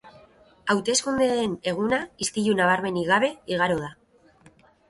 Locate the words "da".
3.87-3.93